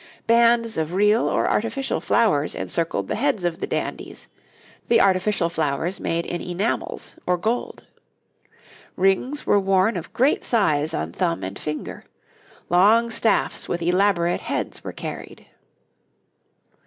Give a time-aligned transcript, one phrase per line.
[0.25, 4.27] Bands of real or artificial flowers encircled the heads of the dandies,
[4.87, 7.83] the artificial flowers made in enamels or gold.
[8.95, 12.03] Rings were worn of great size on thumb and finger;
[12.67, 15.45] long staffs with elaborate heads were carried.